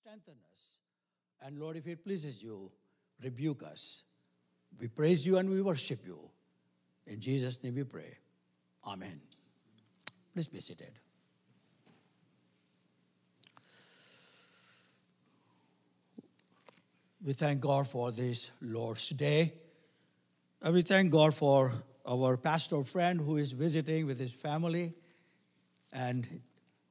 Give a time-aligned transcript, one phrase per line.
[0.00, 0.78] strengthen us.
[1.42, 2.70] And Lord, if it pleases you,
[3.22, 4.04] rebuke us.
[4.78, 6.18] We praise you and we worship you.
[7.06, 8.16] In Jesus' name we pray.
[8.86, 9.20] Amen.
[10.32, 10.92] Please be seated.
[17.22, 19.52] We thank God for this Lord's Day.
[20.62, 21.72] And we thank God for
[22.08, 24.94] our pastor friend who is visiting with his family.
[25.92, 26.40] And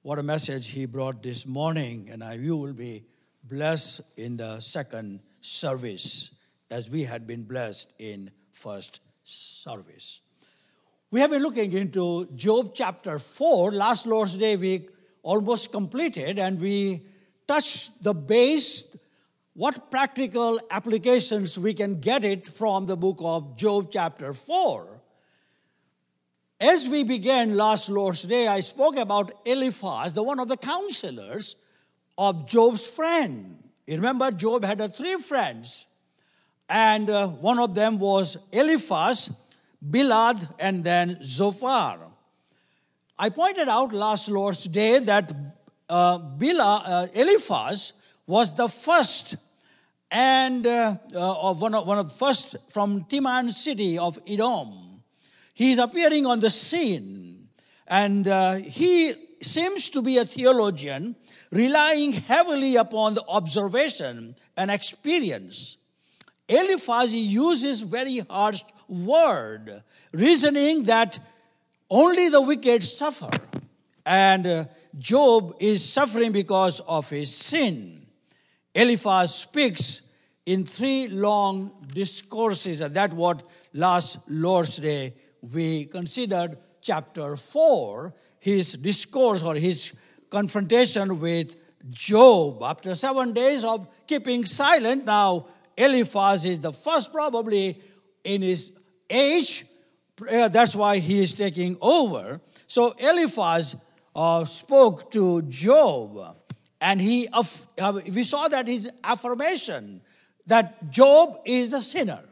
[0.01, 2.09] what a message he brought this morning.
[2.11, 3.03] And I, you will be
[3.43, 6.33] blessed in the second service
[6.71, 10.21] as we had been blessed in first service.
[11.11, 13.71] We have been looking into Job chapter 4.
[13.71, 14.87] Last Lord's Day we
[15.21, 17.01] almost completed and we
[17.47, 18.95] touched the base
[19.53, 24.98] what practical applications we can get it from the book of Job, chapter 4.
[26.61, 31.55] As we began last Lord's Day, I spoke about Eliphaz, the one of the counselors
[32.17, 33.63] of Job's friend.
[33.87, 35.87] You remember, Job had uh, three friends,
[36.67, 39.33] and uh, one of them was Eliphaz,
[39.89, 41.99] Bildad, and then Zophar.
[43.17, 45.31] I pointed out last Lord's Day that
[45.87, 47.93] uh, Bildad, uh, Eliphaz
[48.27, 49.37] was the first
[50.11, 54.88] and uh, uh, of one of, one of first from Teman city of Edom.
[55.59, 57.49] He is appearing on the scene,
[57.85, 61.17] and uh, he seems to be a theologian
[61.51, 65.77] relying heavily upon the observation and experience.
[66.47, 71.19] Eliphaz uses very harsh word, reasoning that
[71.89, 73.29] only the wicked suffer,
[74.05, 74.63] and uh,
[74.97, 78.05] Job is suffering because of his sin.
[78.73, 80.03] Eliphaz speaks
[80.45, 83.43] in three long discourses, and that's what
[83.73, 89.93] last Lord's Day we considered chapter 4, his discourse or his
[90.29, 91.55] confrontation with
[91.89, 92.61] Job.
[92.63, 97.81] After seven days of keeping silent, now Eliphaz is the first, probably
[98.23, 98.77] in his
[99.09, 99.65] age.
[100.19, 102.41] That's why he is taking over.
[102.67, 103.75] So Eliphaz
[104.15, 106.35] uh, spoke to Job
[106.81, 110.01] and he, uh, we saw that his affirmation
[110.47, 112.23] that Job is a sinner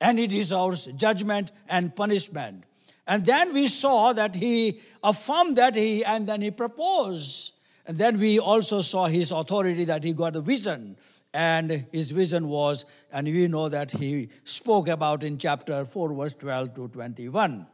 [0.00, 2.64] and he deserves judgment and punishment.
[3.06, 7.54] And then we saw that he affirmed that he, and then he proposed.
[7.86, 10.96] And then we also saw his authority that he got a vision.
[11.34, 16.34] And his vision was, and we know that he spoke about in chapter 4, verse
[16.34, 17.66] 12 to 21.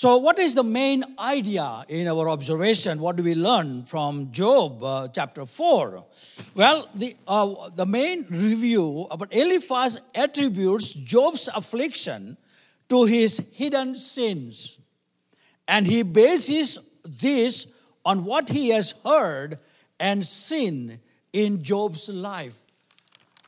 [0.00, 3.00] So, what is the main idea in our observation?
[3.00, 6.02] What do we learn from Job uh, chapter 4?
[6.54, 12.38] Well, the, uh, the main review about Eliphaz attributes Job's affliction
[12.88, 14.78] to his hidden sins.
[15.68, 17.66] And he bases this
[18.02, 19.58] on what he has heard
[19.98, 21.00] and seen
[21.34, 22.56] in Job's life.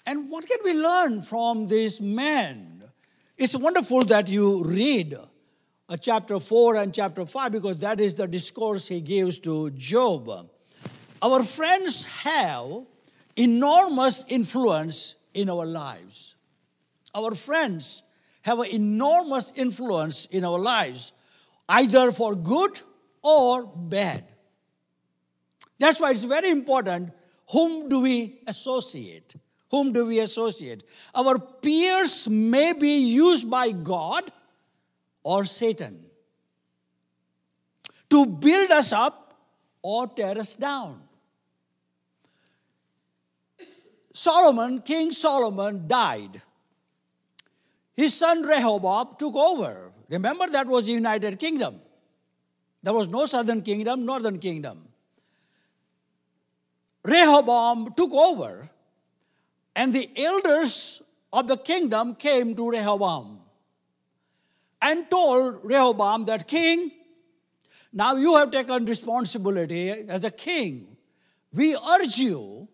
[0.05, 2.83] And what can we learn from this man?
[3.39, 5.17] It's wonderful that you read
[5.93, 10.49] Uh, chapter 4 and chapter 5 because that is the discourse he gives to Job.
[11.21, 12.87] Our friends have
[13.37, 16.37] enormous influence in our lives.
[17.15, 18.05] Our friends
[18.41, 21.13] have an enormous influence in our lives,
[21.69, 22.81] either for good
[23.23, 24.25] or bad.
[25.79, 27.13] That's why it's very important
[27.51, 29.35] whom do we associate?
[29.71, 30.85] Whom do we associate?
[31.15, 34.33] Our peers may be used by God
[35.23, 36.05] or Satan
[38.11, 39.35] to build us up
[39.81, 41.01] or tear us down.
[44.13, 46.43] Solomon, King Solomon, died.
[47.97, 49.93] His son Rehoboam took over.
[50.11, 51.81] Remember, that was the United Kingdom.
[52.83, 54.89] There was no southern kingdom, northern kingdom.
[57.05, 58.69] Rehoboam took over,
[59.75, 61.03] and the elders
[61.33, 63.42] of the kingdom came to Rehoboam
[64.83, 66.91] and told Rehoboam that, King,
[67.93, 70.97] now you have taken responsibility as a king.
[71.55, 72.69] We urge you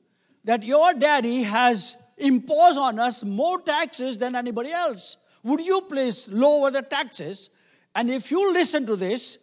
[0.45, 5.19] that your daddy has imposed on us more taxes than anybody else.
[5.43, 7.51] Would you please lower the taxes?
[7.95, 9.39] And if you listen to this,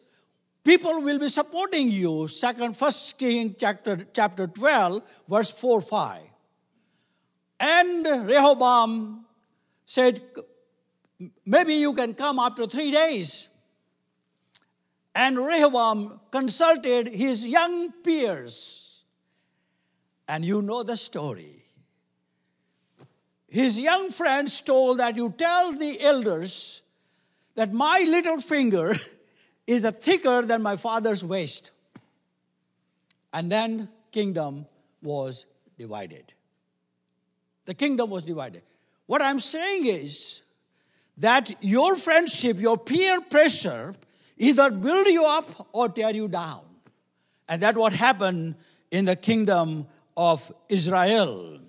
[0.63, 2.27] people will be supporting you.
[2.27, 6.21] Second, First King chapter, chapter 12, verse 4 5.
[7.59, 9.25] And Rehoboam
[9.85, 10.21] said,
[11.45, 13.49] Maybe you can come after three days.
[15.13, 19.03] And Rehoboam consulted his young peers.
[20.27, 21.61] And you know the story.
[23.47, 26.81] his young friends told that you tell the elders
[27.55, 28.93] that my little finger
[29.67, 31.71] is thicker than my father's waist.
[33.31, 34.65] And then kingdom
[35.01, 35.45] was
[35.77, 36.33] divided.
[37.65, 38.63] The kingdom was divided.
[39.05, 40.43] What I'm saying is
[41.17, 43.93] that your friendship, your peer pressure,
[44.37, 46.61] either build you up or tear you down.
[47.47, 48.55] And that what happened
[48.91, 51.59] in the kingdom of Israel.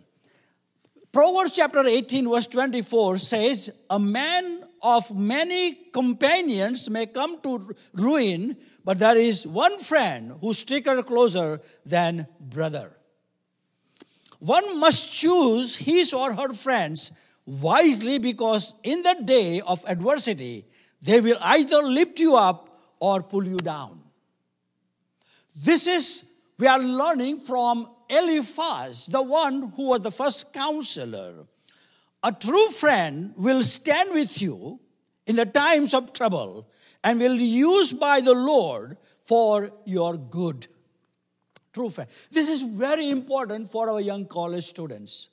[1.13, 8.57] Proverbs chapter 18, verse 24 says, A man of many companions may come to ruin,
[8.85, 12.93] but there is one friend who sticks closer than brother.
[14.39, 17.13] One must choose his or her friends
[17.47, 20.67] wisely because in the day of adversity,
[21.01, 24.01] they will either lift you up or pull you down.
[25.55, 26.25] This is,
[26.59, 31.47] we are learning from Eliphaz, the one who was the first counselor.
[32.23, 34.81] A true friend will stand with you
[35.27, 36.69] in the times of trouble
[37.05, 40.67] and will be used by the Lord for your good.
[41.73, 42.11] True friend.
[42.31, 45.29] This is very important for our young college students.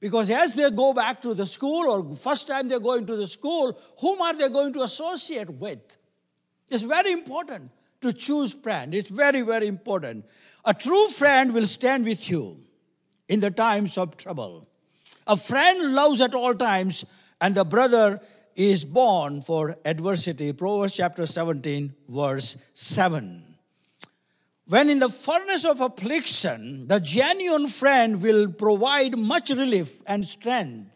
[0.00, 3.26] Because as they go back to the school or first time they're going to the
[3.26, 5.96] school, whom are they going to associate with?
[6.68, 7.70] It's very important
[8.02, 8.94] to choose friend.
[8.94, 10.26] It's very, very important.
[10.64, 12.58] A true friend will stand with you
[13.28, 14.68] in the times of trouble.
[15.26, 17.04] A friend loves at all times,
[17.40, 18.20] and the brother
[18.54, 20.52] is born for adversity.
[20.52, 23.55] Proverbs chapter 17, verse 7.
[24.68, 30.90] When in the furnace of affliction, the genuine friend will provide much relief and strength.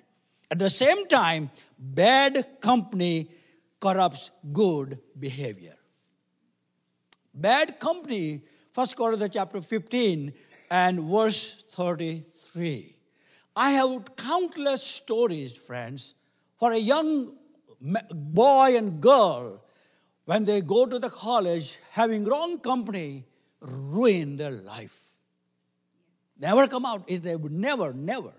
[0.50, 3.30] At the same time, bad company
[3.78, 5.76] corrupts good behavior.
[7.32, 8.42] Bad company,
[8.74, 10.32] 1 Corinthians chapter 15
[10.68, 12.96] and verse 33.
[13.54, 16.16] I have countless stories, friends,
[16.58, 17.36] for a young
[17.80, 19.62] boy and girl
[20.24, 23.26] when they go to the college having wrong company
[23.60, 24.98] ruin their life.
[26.38, 27.06] Never come out.
[27.06, 28.32] They would never, never.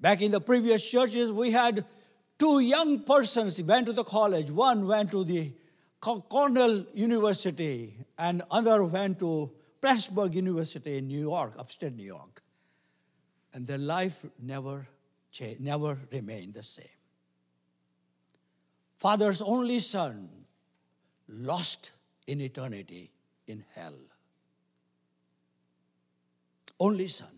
[0.00, 1.84] Back in the previous churches, we had
[2.38, 4.50] two young persons went to the college.
[4.50, 5.52] One went to the
[6.00, 9.50] Cornell University, and other went to
[9.82, 12.42] Plattsburgh University in New York, upstate New York.
[13.52, 14.86] And their life never
[15.30, 16.86] changed, never remained the same.
[18.96, 20.28] Father's only son
[21.28, 21.92] lost
[22.26, 23.10] in eternity
[23.46, 23.94] in hell
[26.80, 27.28] only son.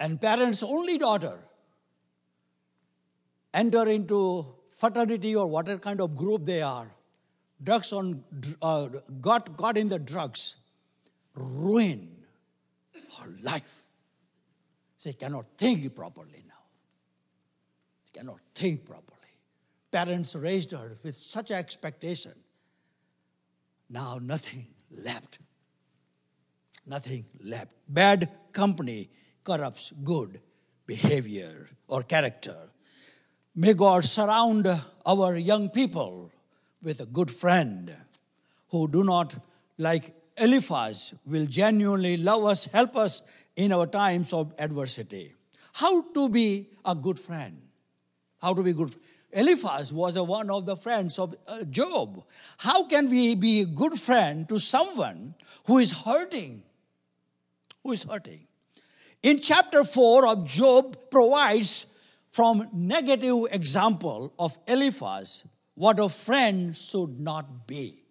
[0.00, 1.38] And parents' only daughter
[3.54, 6.90] enter into fraternity or whatever kind of group they are,
[7.62, 8.22] drugs on,
[8.62, 8.88] uh,
[9.20, 10.56] got, got in the drugs,
[11.34, 12.16] ruin
[13.18, 13.84] her life.
[14.98, 16.54] She cannot think properly now.
[18.04, 19.16] She cannot think properly.
[19.90, 22.34] Parents raised her with such expectation.
[23.88, 25.38] Now nothing left
[26.88, 27.74] nothing left.
[27.88, 29.10] Bad company
[29.44, 30.40] corrupts good
[30.86, 32.56] behavior or character.
[33.54, 34.68] May God surround
[35.04, 36.30] our young people
[36.82, 37.94] with a good friend
[38.70, 39.34] who do not,
[39.78, 43.22] like Eliphaz, will genuinely love us, help us
[43.56, 45.34] in our times of adversity.
[45.72, 47.60] How to be a good friend?
[48.40, 48.94] How to be good?
[49.32, 52.24] Eliphaz was a, one of the friends of uh, Job.
[52.58, 55.34] How can we be a good friend to someone
[55.66, 56.62] who is hurting,
[57.88, 58.40] who is hurting.
[59.22, 61.86] In chapter 4 of Job provides
[62.28, 68.02] from negative example of Eliphaz what a friend should not be.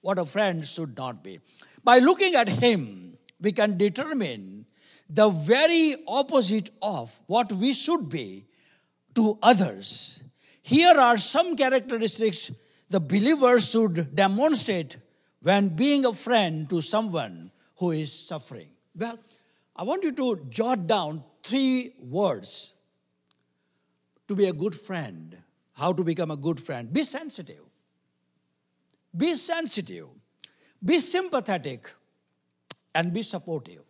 [0.00, 1.38] What a friend should not be.
[1.84, 4.66] By looking at him, we can determine
[5.08, 8.46] the very opposite of what we should be
[9.14, 10.24] to others.
[10.62, 12.50] Here are some characteristics
[12.90, 14.96] the believer should demonstrate
[15.42, 18.68] when being a friend to someone who is suffering?
[18.94, 19.18] Well,
[19.74, 22.74] I want you to jot down three words
[24.28, 25.36] to be a good friend.
[25.74, 26.92] How to become a good friend?
[26.92, 27.62] Be sensitive.
[29.14, 30.08] Be sensitive.
[30.82, 31.92] Be sympathetic.
[32.94, 33.82] And be supportive.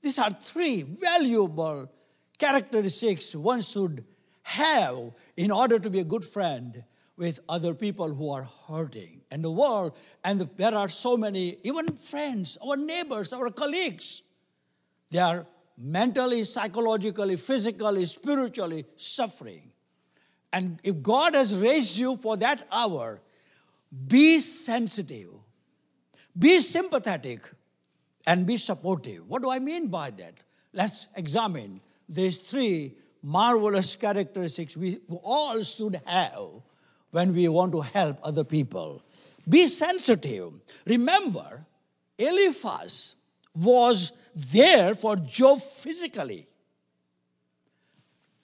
[0.00, 1.90] These are three valuable
[2.38, 4.04] characteristics one should
[4.42, 6.82] have in order to be a good friend
[7.20, 9.94] with other people who are hurting in the world.
[10.24, 14.22] And there are so many, even friends, our neighbors, our colleagues.
[15.10, 15.46] They are
[15.76, 19.70] mentally, psychologically, physically, spiritually suffering.
[20.50, 23.20] And if God has raised you for that hour,
[24.08, 25.28] be sensitive,
[26.38, 27.50] be sympathetic,
[28.26, 29.28] and be supportive.
[29.28, 30.42] What do I mean by that?
[30.72, 36.62] Let's examine these three marvelous characteristics we all should have
[37.10, 39.02] when we want to help other people.
[39.48, 40.52] Be sensitive.
[40.86, 41.66] Remember,
[42.18, 43.16] Eliphaz
[43.54, 46.46] was there for Job physically.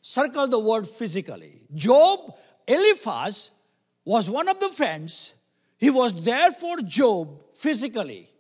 [0.03, 1.63] Circle the word physically.
[1.75, 3.51] Job, Eliphaz
[4.05, 5.35] was one of the friends.
[5.79, 8.31] He was there for Job physically.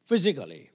[0.00, 0.70] Physically.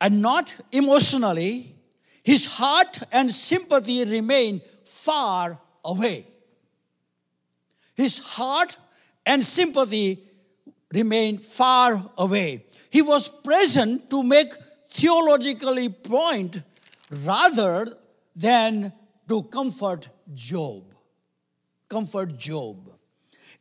[0.00, 1.76] And not emotionally.
[2.22, 6.26] His heart and sympathy remain far away.
[8.00, 8.78] His heart
[9.26, 10.24] and sympathy
[10.92, 12.64] remain far away.
[12.88, 14.54] He was present to make
[14.90, 16.62] theologically point
[17.10, 17.86] rather
[18.34, 18.92] than
[19.28, 20.84] to comfort Job.
[21.90, 22.90] Comfort Job.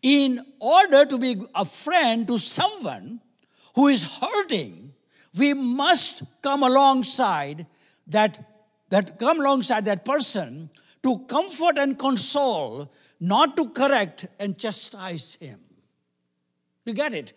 [0.02, 3.20] In order to be a friend to someone
[3.76, 4.94] who is hurting,
[5.38, 7.66] we must come alongside
[8.08, 8.40] that,
[8.90, 10.70] that come alongside that person
[11.04, 15.60] to comfort and console, not to correct and chastise him.
[16.86, 17.34] You get it?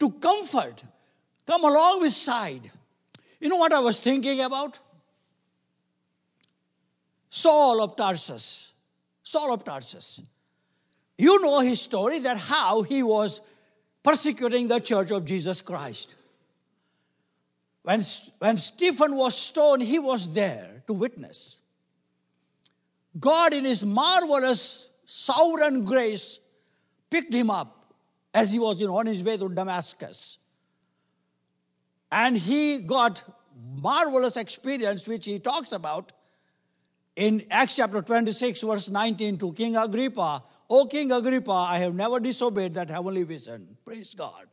[0.00, 0.82] To comfort,
[1.46, 2.70] come along with side.
[3.40, 4.80] You know what I was thinking about?
[7.28, 8.72] Saul of Tarsus.
[9.22, 10.22] Saul of Tarsus.
[11.18, 13.40] You know his story that how he was
[14.02, 16.14] persecuting the church of Jesus Christ.
[17.82, 18.00] When,
[18.38, 21.60] when Stephen was stoned, he was there to witness.
[23.18, 26.40] God, in his marvelous sovereign grace,
[27.10, 27.94] picked him up
[28.34, 30.38] as he was you know, on his way to Damascus.
[32.12, 33.22] And he got
[33.76, 36.12] marvelous experience, which he talks about
[37.14, 40.42] in Acts chapter 26, verse 19 to King Agrippa.
[40.68, 43.76] O King Agrippa, I have never disobeyed that heavenly vision.
[43.84, 44.46] Praise God.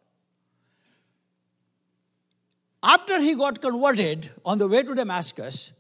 [2.82, 5.74] After he got converted on the way to Damascus,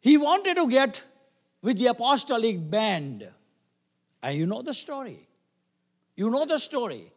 [0.00, 1.02] he wanted to get
[1.66, 3.28] with the apostolic band.
[4.22, 5.26] And you know the story.
[6.14, 7.10] You know the story.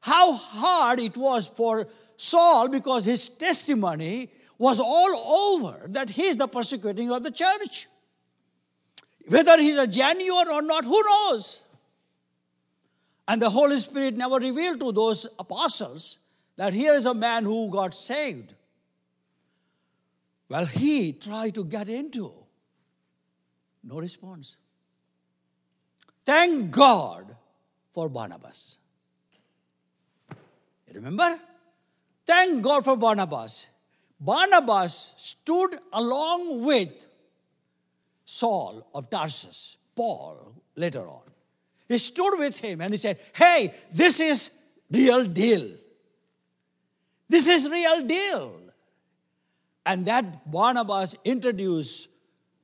[0.00, 5.14] How hard it was for Saul because his testimony was all
[5.56, 7.86] over that he is the persecuting of the church.
[9.26, 11.64] Whether he's a genuine or not, who knows?
[13.26, 16.18] And the Holy Spirit never revealed to those apostles
[16.58, 18.52] that here is a man who got saved.
[20.50, 22.43] Well, he tried to get into.
[23.86, 24.56] No response.
[26.24, 27.36] Thank God
[27.92, 28.78] for Barnabas.
[30.94, 31.38] Remember?
[32.24, 33.66] Thank God for Barnabas.
[34.18, 37.06] Barnabas stood along with
[38.24, 41.22] Saul of Tarsus, Paul later on.
[41.88, 44.50] He stood with him and he said, Hey, this is
[44.90, 45.68] real deal.
[47.28, 48.60] This is real deal.
[49.84, 52.08] And that Barnabas introduced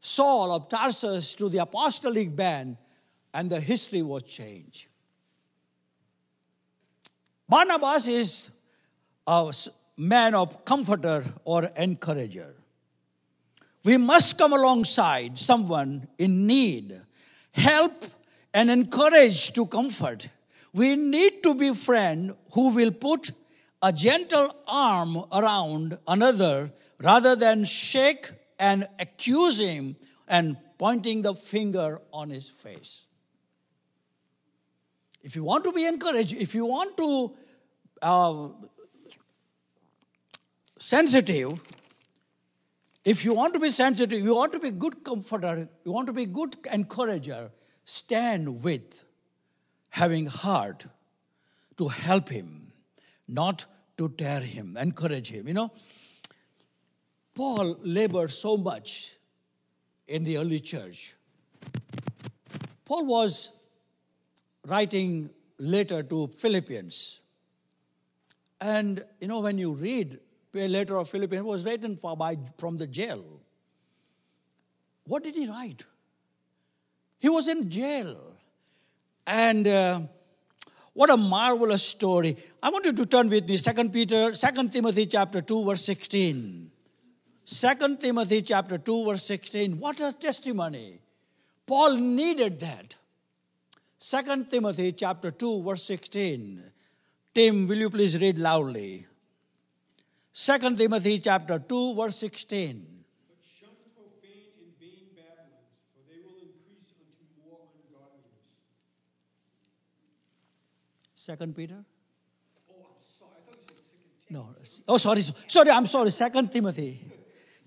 [0.01, 2.77] Saul of Tarsus to the apostolic band,
[3.33, 4.87] and the history was changed.
[7.49, 8.51] Barnabas is
[9.27, 9.53] a
[9.97, 12.55] man of comforter or encourager.
[13.85, 17.01] We must come alongside someone in need,
[17.53, 18.05] help
[18.53, 20.29] and encourage to comfort.
[20.73, 23.33] We need to be friend who will put
[23.83, 26.71] a gentle arm around another
[27.03, 28.31] rather than shake
[28.61, 29.97] and accuse him
[30.29, 33.07] and pointing the finger on his face.
[35.23, 37.33] If you want to be encouraged, if you want to
[38.03, 38.49] uh,
[40.79, 41.61] sensitive,
[43.05, 46.13] if you want to be sensitive, you want to be good comforter, you want to
[46.13, 47.51] be good encourager,
[47.85, 49.05] stand with
[49.89, 50.87] having heart
[51.79, 52.73] to help him,
[53.27, 53.65] not
[53.97, 55.49] to tear him, encourage him.
[55.49, 55.73] You know,
[57.41, 59.17] Paul labored so much
[60.07, 61.15] in the early church.
[62.85, 63.53] Paul was
[64.67, 67.23] writing letter to Philippians.
[68.61, 70.19] And you know, when you read
[70.55, 73.25] a letter of Philippians, it was written for by, from the jail.
[75.07, 75.87] What did he write?
[77.21, 78.35] He was in jail.
[79.27, 80.01] And uh,
[80.93, 82.37] what a marvelous story.
[82.63, 86.73] I want you to turn with me, 2 Peter, 2 Timothy chapter 2, verse 16.
[87.51, 89.81] 2 Timothy chapter 2, verse 16.
[89.81, 91.01] What a testimony.
[91.67, 92.95] Paul needed that.
[93.99, 96.63] 2 Timothy chapter 2, verse 16.
[97.35, 99.05] Tim, will you please read loudly?
[100.33, 102.87] 2 Timothy chapter 2, verse 16.
[103.59, 108.47] Shun profane and vain babblings, for they will increase unto more ungodliness.
[111.17, 111.85] Second Peter?
[112.71, 113.33] Oh, I'm sorry.
[113.37, 114.55] I thought you said Second No.
[114.87, 115.23] Oh, sorry.
[115.23, 116.13] Sorry, I'm sorry.
[116.13, 117.20] Second Timothy.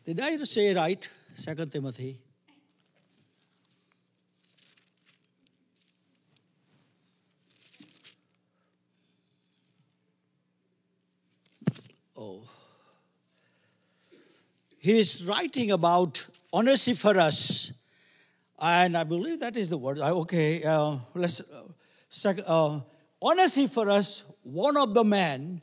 [0.06, 1.10] Did I say right?
[1.34, 2.18] Second Timothy.
[12.18, 12.42] Oh.
[14.78, 17.72] He is writing about Onesiphorus,
[18.60, 20.00] and I believe that is the word.
[20.00, 21.40] Okay, uh, let's.
[21.40, 21.64] Uh,
[22.10, 22.82] sec- uh,
[23.22, 25.62] Onesiphorus, one of the men,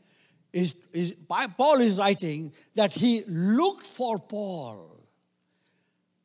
[0.52, 5.00] is, is Paul is writing that he looked for Paul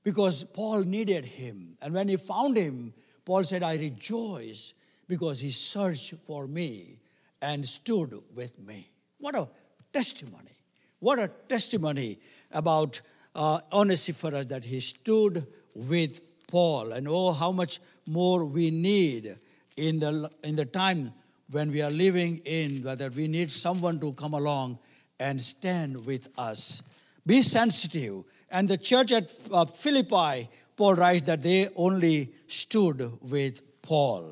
[0.03, 1.77] because Paul needed him.
[1.81, 2.93] And when he found him,
[3.25, 4.73] Paul said, I rejoice
[5.07, 6.99] because he searched for me
[7.41, 8.89] and stood with me.
[9.19, 9.47] What a
[9.93, 10.57] testimony.
[10.99, 12.19] What a testimony
[12.51, 13.01] about
[13.35, 16.93] uh, Onesiphorus that he stood with Paul.
[16.93, 19.37] And oh, how much more we need
[19.75, 21.13] in the, in the time
[21.51, 24.79] when we are living in, whether we need someone to come along
[25.19, 26.81] and stand with us.
[27.25, 28.23] Be sensitive.
[28.49, 34.31] And the church at uh, Philippi, Paul writes that they only stood with Paul.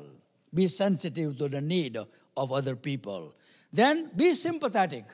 [0.52, 1.96] Be sensitive to the need
[2.36, 3.34] of other people.
[3.72, 5.04] Then be sympathetic.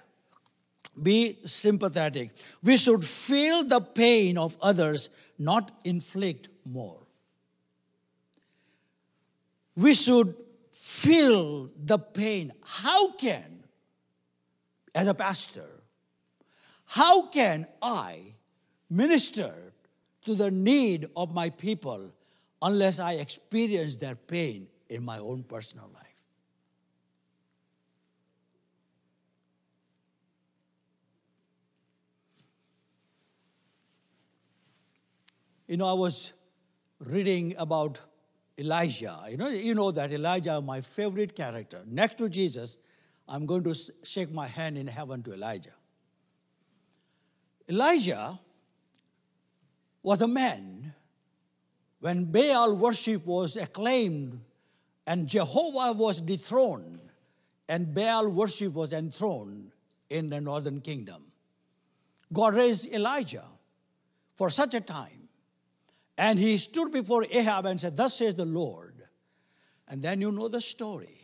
[1.00, 2.30] Be sympathetic.
[2.62, 6.98] We should feel the pain of others, not inflict more.
[9.76, 10.34] We should
[10.72, 12.52] feel the pain.
[12.64, 13.64] How can,
[14.94, 15.68] as a pastor,
[16.86, 18.34] how can I
[18.88, 19.54] minister
[20.24, 22.12] to the need of my people
[22.62, 26.00] unless I experience their pain in my own personal life?
[35.68, 36.32] You know, I was
[36.98, 38.00] reading about
[38.60, 39.24] Elijah.
[39.28, 41.82] You know, you know that Elijah, my favorite character.
[41.86, 42.76] Next to Jesus,
[43.26, 45.74] I'm going to shake my hand in heaven to Elijah.
[47.68, 48.38] Elijah
[50.02, 50.92] was a man
[52.00, 54.40] when Baal worship was acclaimed
[55.06, 57.00] and Jehovah was dethroned
[57.68, 59.72] and Baal worship was enthroned
[60.10, 61.24] in the northern kingdom.
[62.32, 63.46] God raised Elijah
[64.34, 65.19] for such a time.
[66.20, 68.92] And he stood before Ahab and said, Thus says the Lord.
[69.88, 71.18] And then you know the story.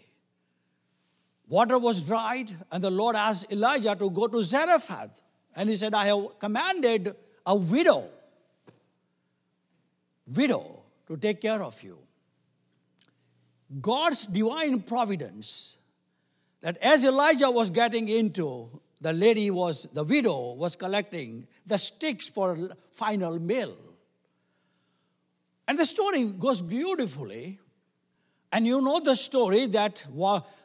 [1.48, 5.22] Water was dried, and the Lord asked Elijah to go to Zarephath.
[5.54, 8.08] And he said, I have commanded a widow,
[10.34, 11.98] widow, to take care of you.
[13.78, 15.76] God's divine providence
[16.62, 22.26] that as Elijah was getting into, the lady was, the widow was collecting the sticks
[22.26, 23.76] for final meal.
[25.68, 27.58] And the story goes beautifully.
[28.52, 30.04] And you know the story that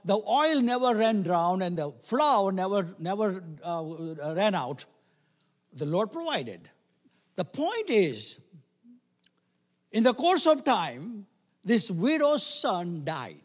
[0.05, 3.83] the oil never ran down and the flour never, never uh,
[4.35, 4.85] ran out.
[5.73, 6.69] The Lord provided.
[7.35, 8.39] The point is,
[9.91, 11.25] in the course of time,
[11.65, 13.41] this widow's son died.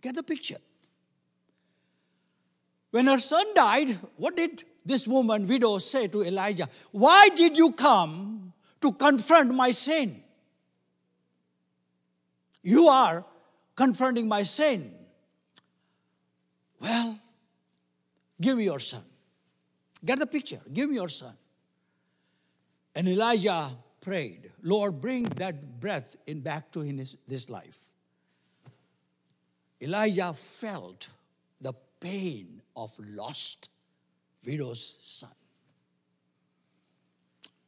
[0.00, 0.58] Get the picture.
[2.90, 6.68] When her son died, what did this woman, widow, say to Elijah?
[6.92, 8.45] Why did you come
[8.80, 10.22] to confront my sin?
[12.62, 13.24] You are
[13.74, 14.92] confronting my sin.
[16.80, 17.18] Well,
[18.40, 19.04] give me your son.
[20.04, 20.60] Get the picture.
[20.72, 21.34] Give me your son.
[22.94, 27.78] And Elijah prayed, Lord, bring that breath in back to his, this life.
[29.80, 31.08] Elijah felt
[31.60, 33.68] the pain of lost
[34.46, 35.30] widow's son.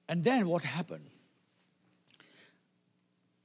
[0.09, 1.05] And then what happened?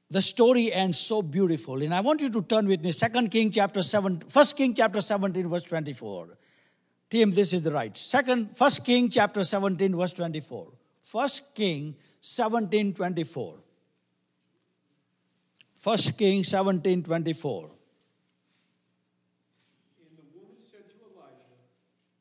[0.10, 1.82] The story ends so beautiful.
[1.82, 5.02] And I want you to turn with me, 2 King chapter 7, 1 King chapter
[5.02, 6.28] 17, verse 24.
[7.10, 7.95] Tim, this is the right.
[7.95, 10.67] Second, 1 King chapter 17, verse 24.
[11.12, 13.60] 1 King 17, 24.
[15.84, 17.69] 1 King 17, 24.
[19.99, 21.60] And the woman said to Elijah,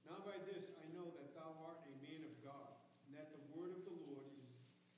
[0.04, 2.74] Now by this I know that thou art a man of God,
[3.06, 4.50] and that the word of the Lord is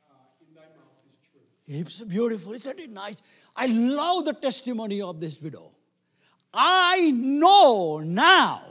[0.09, 1.45] uh, in thy mouth is true.
[1.67, 3.17] It's beautiful, isn't it nice?
[3.57, 5.73] I love the testimony of this widow.
[6.53, 8.63] I know now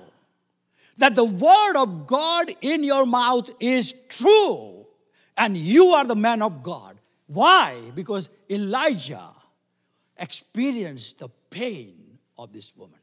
[0.97, 4.86] that the word of God in your mouth is true,
[5.36, 6.97] and you are the man of God.
[7.27, 7.79] Why?
[7.95, 9.32] Because Elijah
[10.17, 12.99] experienced the pain of this woman.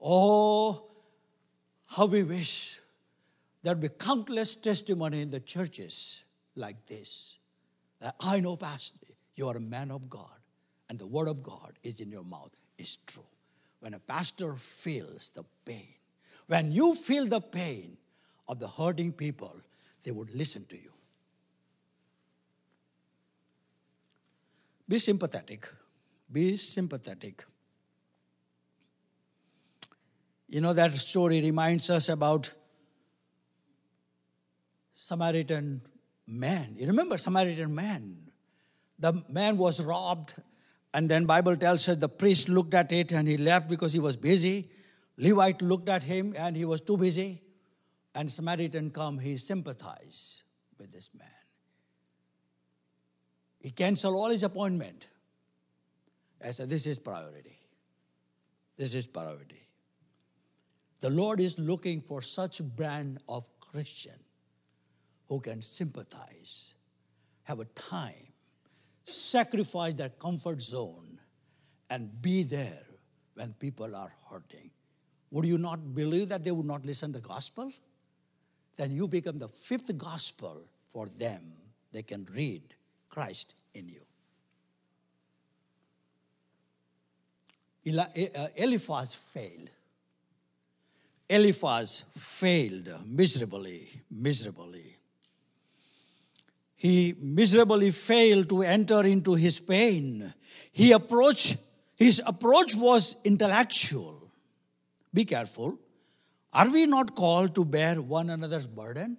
[0.00, 0.90] Oh,
[1.86, 2.80] how we wish
[3.62, 6.23] there'd be countless testimony in the churches
[6.56, 7.38] like this.
[8.00, 8.98] That I know, Pastor,
[9.36, 10.38] you are a man of God,
[10.88, 13.24] and the word of God is in your mouth, is true.
[13.84, 15.92] when a pastor feels the pain.
[16.46, 17.98] When you feel the pain
[18.48, 19.60] of the hurting people,
[20.02, 20.90] they would listen to you.
[24.88, 25.68] Be sympathetic.
[26.32, 27.44] Be sympathetic.
[30.48, 32.54] You know, that story reminds us about
[34.94, 35.82] Samaritan
[36.26, 36.74] man.
[36.76, 38.16] You remember Samaritan man?
[38.98, 40.34] The man was robbed,
[40.92, 43.98] and then Bible tells us the priest looked at it and he left because he
[43.98, 44.70] was busy.
[45.16, 47.42] Levite looked at him and he was too busy.
[48.14, 50.44] And Samaritan come, he sympathized
[50.78, 51.28] with this man.
[53.60, 55.08] He canceled all his appointment.
[56.44, 57.58] I said, this is priority.
[58.76, 59.66] This is priority.
[61.00, 64.23] The Lord is looking for such brand of Christian
[65.28, 66.74] who can sympathize,
[67.44, 68.32] have a time,
[69.04, 71.20] sacrifice their comfort zone,
[71.90, 72.82] and be there
[73.34, 74.70] when people are hurting.
[75.30, 77.72] Would you not believe that they would not listen to the gospel?
[78.76, 81.52] Then you become the fifth gospel for them.
[81.92, 82.62] They can read
[83.08, 84.00] Christ in you.
[87.86, 89.70] Uh, Eliphaz failed.
[91.28, 94.93] Eliphaz failed miserably, miserably.
[96.84, 100.34] He miserably failed to enter into his pain.
[100.70, 101.56] He approached,
[101.96, 104.30] his approach was intellectual.
[105.14, 105.78] Be careful.
[106.52, 109.16] Are we not called to bear one another's burden?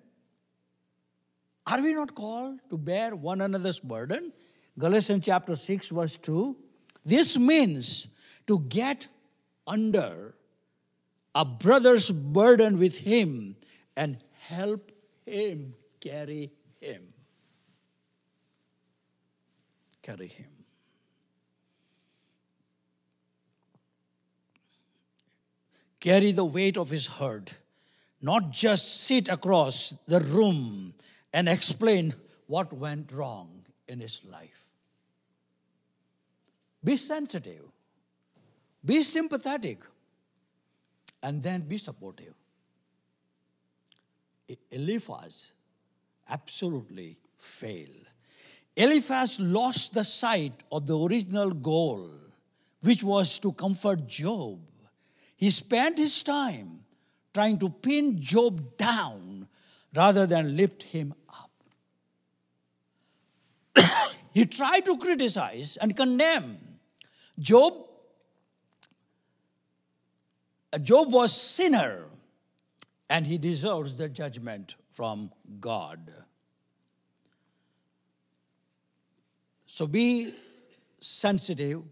[1.66, 4.32] Are we not called to bear one another's burden?
[4.78, 6.56] Galatians chapter 6, verse 2.
[7.04, 8.10] This means
[8.46, 9.08] to get
[9.66, 10.36] under
[11.34, 13.56] a brother's burden with him
[13.98, 14.92] and help
[15.26, 17.15] him carry him.
[20.06, 20.46] Carry him.
[26.00, 27.58] Carry the weight of his hurt,
[28.22, 30.94] not just sit across the room
[31.34, 32.14] and explain
[32.46, 34.68] what went wrong in his life.
[36.84, 37.66] Be sensitive,
[38.86, 39.80] be sympathetic,
[41.24, 42.36] and then be supportive.
[44.70, 45.54] Eliphaz
[46.30, 48.12] absolutely failed.
[48.76, 52.10] Eliphaz lost the sight of the original goal,
[52.82, 54.60] which was to comfort Job.
[55.38, 56.82] He spent his time
[57.34, 59.48] trying to pin Job down
[59.96, 61.52] rather than lift him up.
[64.34, 66.58] he tried to criticize and condemn.
[67.40, 67.74] Job,
[70.82, 72.06] Job was sinner
[73.10, 76.12] and he deserves the judgment from God.
[79.76, 80.34] So be
[81.02, 81.84] sensitive,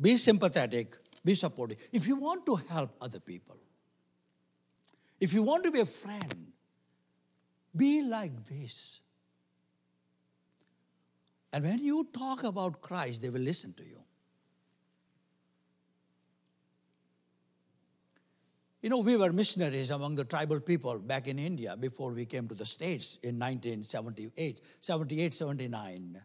[0.00, 1.78] be sympathetic, be supportive.
[1.90, 3.56] If you want to help other people,
[5.18, 6.52] if you want to be a friend,
[7.74, 9.00] be like this.
[11.52, 13.98] And when you talk about Christ, they will listen to you.
[18.80, 22.46] You know, we were missionaries among the tribal people back in India before we came
[22.46, 26.22] to the States in 1978, 78, 79.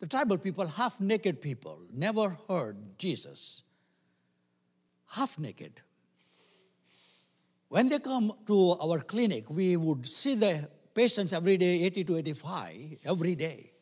[0.00, 3.62] The tribal people, half naked people, never heard Jesus.
[5.10, 5.80] Half naked.
[7.68, 12.16] When they come to our clinic, we would see the patients every day, 80 to
[12.16, 13.72] 85, every day.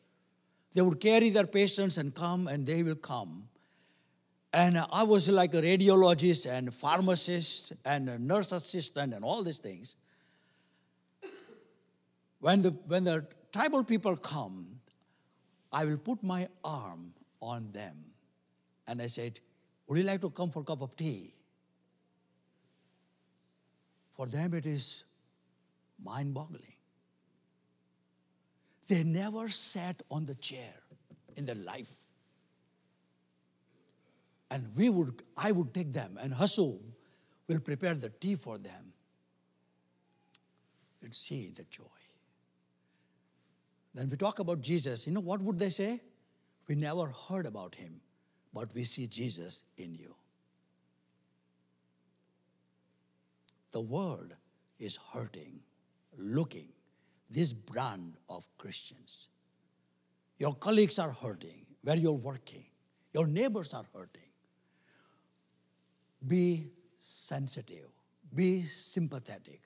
[0.73, 3.47] They would carry their patients and come, and they will come.
[4.51, 9.95] And I was like a radiologist and pharmacist and nurse assistant and all these things.
[12.39, 14.78] When the, when the tribal people come,
[15.71, 17.95] I will put my arm on them.
[18.87, 19.39] And I said,
[19.87, 21.33] Would you like to come for a cup of tea?
[24.15, 25.03] For them, it is
[26.03, 26.73] mind boggling.
[28.87, 30.73] They never sat on the chair
[31.35, 31.93] in their life.
[34.51, 36.79] And we would, I would take them, and Hasu
[37.47, 38.93] will prepare the tea for them.
[41.01, 41.98] You'd see the joy.
[43.99, 45.05] Then we talk about Jesus.
[45.05, 45.99] You know what would they say?
[46.69, 47.99] We never heard about him,
[48.53, 50.15] but we see Jesus in you.
[53.73, 54.33] The world
[54.79, 55.59] is hurting,
[56.17, 56.69] looking
[57.29, 59.27] this brand of Christians.
[60.37, 62.63] Your colleagues are hurting where you're working,
[63.13, 64.31] your neighbors are hurting.
[66.25, 67.89] Be sensitive,
[68.33, 69.59] be sympathetic.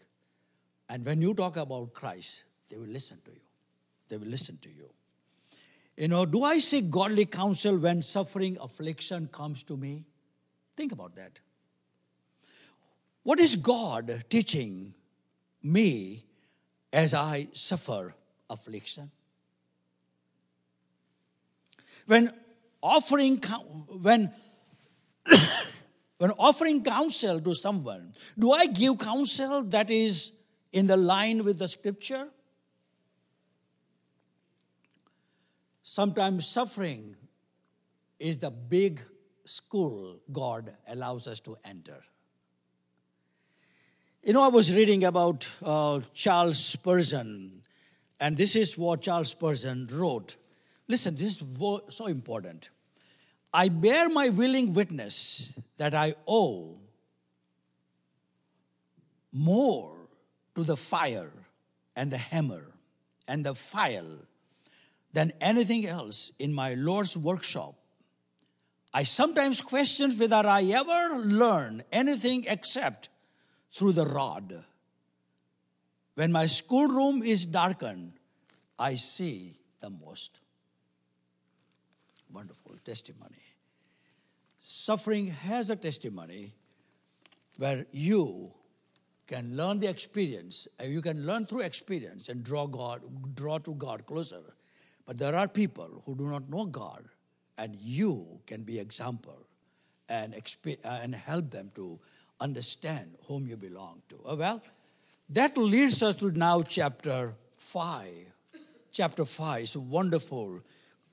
[0.89, 3.52] And when you talk about Christ, they will listen to you.
[4.09, 4.89] They will listen to you.
[5.97, 10.05] You know, do I seek godly counsel when suffering, affliction comes to me?
[10.75, 11.39] Think about that.
[13.21, 14.93] What is God teaching
[15.61, 16.25] me
[16.91, 18.15] as I suffer
[18.49, 19.11] affliction?
[22.07, 22.31] When
[22.81, 23.37] offering,
[24.01, 24.31] when,
[26.17, 30.33] when offering counsel to someone, do I give counsel that is
[30.73, 32.27] in the line with the scripture?
[35.83, 37.17] Sometimes suffering
[38.17, 39.01] is the big
[39.43, 42.01] school God allows us to enter.
[44.23, 47.59] You know, I was reading about uh, Charles Spurgeon,
[48.21, 50.37] and this is what Charles Spurgeon wrote.
[50.87, 51.43] Listen, this is
[51.89, 52.69] so important.
[53.53, 56.77] I bear my willing witness that I owe
[59.33, 60.07] more
[60.55, 61.31] to the fire
[61.97, 62.71] and the hammer
[63.27, 64.19] and the file
[65.13, 67.75] than anything else in my Lord's workshop.
[68.93, 73.09] I sometimes question whether I ever learn anything except
[73.75, 74.65] through the rod.
[76.15, 78.13] When my schoolroom is darkened,
[78.77, 80.39] I see the most.
[82.31, 83.43] Wonderful testimony.
[84.59, 86.53] Suffering has a testimony
[87.57, 88.51] where you
[89.27, 93.01] can learn the experience, and you can learn through experience and draw God,
[93.35, 94.52] draw to God closer.
[95.05, 97.03] But there are people who do not know God,
[97.57, 99.45] and you can be example
[100.09, 101.99] and, uh, and help them to
[102.39, 104.19] understand whom you belong to.
[104.25, 104.61] Oh, well,
[105.29, 108.07] that leads us to now chapter 5.
[108.91, 110.61] Chapter 5 is wonderful.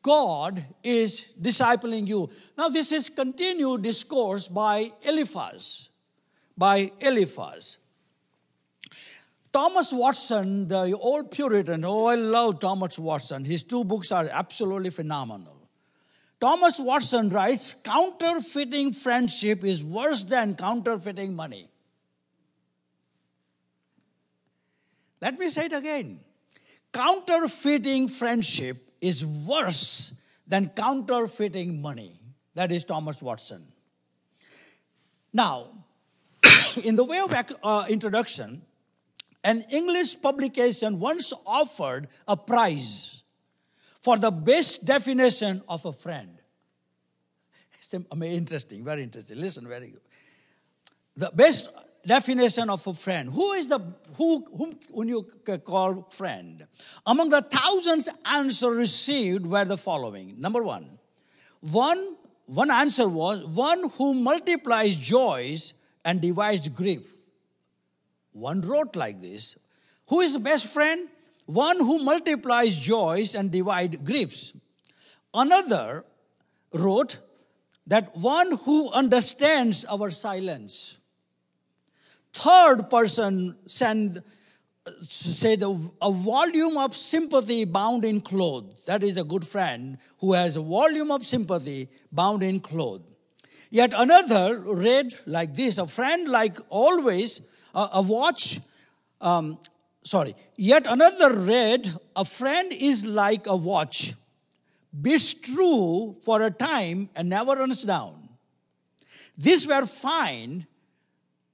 [0.02, 2.30] God is discipling you.
[2.56, 5.88] Now, this is continued discourse by Eliphaz.
[6.56, 7.78] By Eliphaz.
[9.52, 13.44] Thomas Watson, the old Puritan, oh, I love Thomas Watson.
[13.44, 15.68] His two books are absolutely phenomenal.
[16.40, 21.68] Thomas Watson writes counterfeiting friendship is worse than counterfeiting money.
[25.20, 26.20] Let me say it again.
[26.92, 30.14] Counterfeiting friendship is worse
[30.46, 32.18] than counterfeiting money.
[32.54, 33.66] That is Thomas Watson.
[35.32, 35.68] Now,
[36.82, 38.62] in the way of uh, introduction,
[39.44, 43.22] an English publication once offered a prize
[44.00, 46.30] for the best definition of a friend.
[47.74, 49.38] It's interesting, very interesting.
[49.38, 50.00] Listen, very good.
[51.16, 51.70] The best
[52.06, 53.30] definition of a friend.
[53.30, 53.80] Who is the
[54.16, 55.26] who whom you
[55.64, 56.66] call friend?
[57.06, 60.40] Among the thousands answers received were the following.
[60.40, 60.98] Number one,
[61.60, 65.74] one one answer was one who multiplies joys
[66.04, 67.14] and divides grief.
[68.32, 69.56] One wrote like this:
[70.08, 71.08] Who is the best friend?
[71.52, 74.52] one who multiplies joys and divide griefs.
[75.34, 76.04] Another
[76.72, 77.18] wrote
[77.88, 80.98] that one who understands our silence.
[82.32, 84.22] Third person said,
[85.08, 88.64] said a volume of sympathy bound in cloth.
[88.86, 93.02] That is a good friend who has a volume of sympathy bound in cloth.
[93.70, 97.40] Yet another read like this a friend like always,
[97.74, 98.60] a watch
[99.20, 99.58] um,
[100.02, 104.14] sorry, yet another read, A friend is like a watch,
[104.98, 108.28] beats true for a time and never runs down.
[109.36, 110.66] These were fine,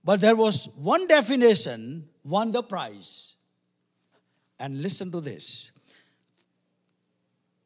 [0.05, 3.35] but there was one definition, won the prize.
[4.59, 5.70] And listen to this.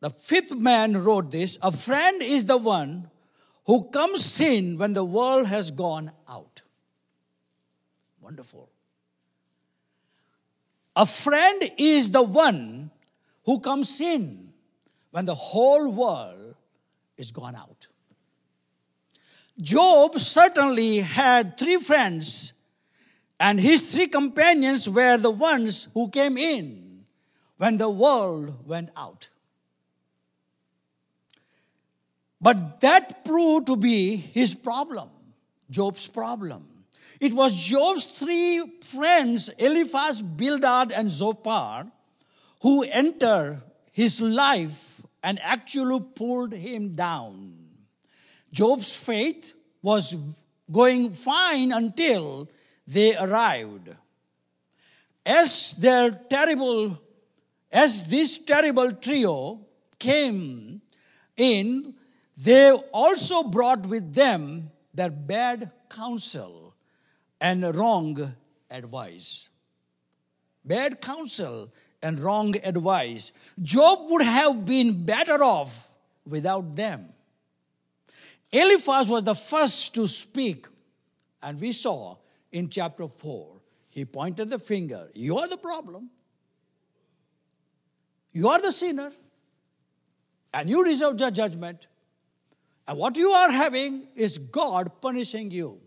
[0.00, 3.10] The fifth man wrote this A friend is the one
[3.66, 6.49] who comes in when the world has gone out.
[8.30, 8.70] Wonderful.
[10.94, 12.92] A friend is the one
[13.44, 14.52] who comes in
[15.10, 16.54] when the whole world
[17.16, 17.88] is gone out.
[19.60, 22.52] Job certainly had three friends,
[23.40, 27.04] and his three companions were the ones who came in
[27.56, 29.28] when the world went out.
[32.40, 35.08] But that proved to be his problem,
[35.68, 36.69] Job's problem.
[37.20, 41.86] It was Job's three friends, Eliphaz, Bildad, and Zophar,
[42.62, 43.60] who entered
[43.92, 47.58] his life and actually pulled him down.
[48.50, 49.52] Job's faith
[49.82, 50.16] was
[50.72, 52.48] going fine until
[52.86, 53.90] they arrived.
[55.26, 56.98] As their terrible,
[57.70, 59.60] as this terrible trio
[59.98, 60.80] came
[61.36, 61.94] in,
[62.38, 66.69] they also brought with them their bad counsel
[67.40, 68.34] and wrong
[68.70, 69.48] advice.
[70.64, 71.72] Bad counsel
[72.02, 73.32] and wrong advice.
[73.62, 75.94] Job would have been better off
[76.26, 77.08] without them.
[78.52, 80.66] Eliphaz was the first to speak,
[81.42, 82.16] and we saw
[82.52, 85.08] in chapter 4, he pointed the finger.
[85.14, 86.10] You are the problem.
[88.32, 89.12] You are the sinner.
[90.52, 91.86] And you deserve judgment.
[92.86, 95.80] And what you are having is God punishing you.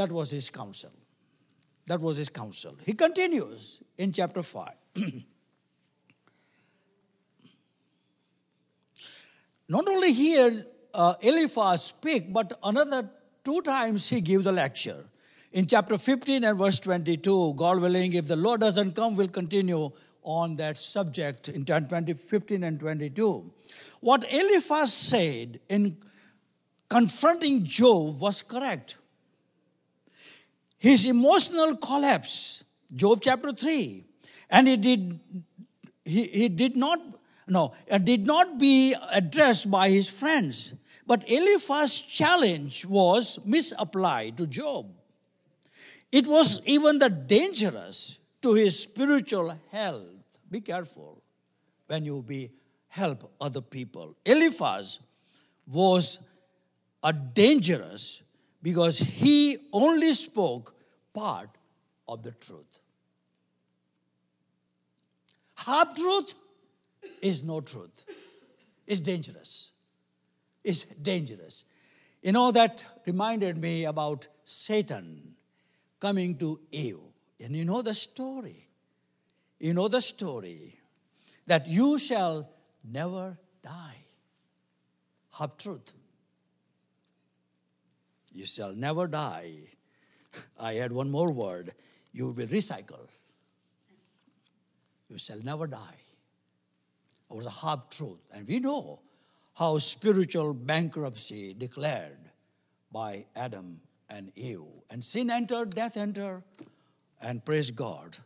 [0.00, 0.92] That was his counsel.
[1.86, 2.74] That was his counsel.
[2.86, 4.72] He continues in chapter 5.
[9.68, 13.10] Not only here uh, Eliphaz speak, but another
[13.44, 15.04] two times he give the lecture.
[15.52, 19.90] In chapter 15 and verse 22, God willing, if the Lord doesn't come, we'll continue
[20.22, 23.52] on that subject in 20, 15 and 22.
[24.00, 25.98] What Eliphaz said in
[26.88, 28.96] confronting Job was correct.
[30.80, 34.02] His emotional collapse, Job chapter 3,
[34.50, 35.20] and he did,
[36.04, 36.98] he, he did not,
[37.46, 40.74] no, it did not be addressed by his friends.
[41.06, 44.86] But Eliphaz's challenge was misapplied to Job.
[46.10, 50.06] It was even the dangerous to his spiritual health.
[50.50, 51.22] Be careful
[51.88, 52.50] when you be
[52.88, 54.16] help other people.
[54.24, 55.00] Eliphaz
[55.66, 56.20] was
[57.02, 58.22] a dangerous
[58.62, 60.74] because he only spoke
[61.12, 61.50] part
[62.08, 62.80] of the truth.
[65.56, 66.34] Half truth
[67.22, 68.04] is no truth.
[68.86, 69.72] It's dangerous.
[70.64, 71.64] It's dangerous.
[72.22, 75.36] You know, that reminded me about Satan
[76.00, 76.98] coming to Eve.
[77.42, 78.68] And you know the story.
[79.58, 80.78] You know the story
[81.46, 82.48] that you shall
[82.84, 84.04] never die.
[85.38, 85.92] Half truth.
[88.32, 89.52] You shall never die.
[90.58, 91.72] I add one more word.
[92.12, 93.08] You will recycle.
[95.08, 96.00] You shall never die.
[97.30, 98.20] It was a half truth.
[98.32, 99.00] And we know
[99.54, 102.30] how spiritual bankruptcy declared
[102.92, 104.62] by Adam and Eve.
[104.90, 106.42] And sin entered, death entered,
[107.20, 108.16] and praise God.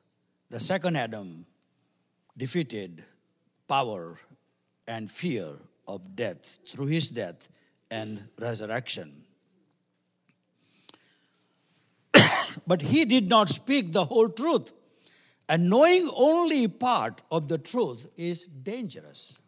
[0.50, 1.46] The second Adam
[2.36, 3.02] defeated
[3.66, 4.18] power
[4.86, 5.48] and fear
[5.88, 7.48] of death through his death
[7.90, 9.23] and resurrection.
[12.66, 14.72] But he did not speak the whole truth.
[15.48, 19.38] And knowing only part of the truth is dangerous.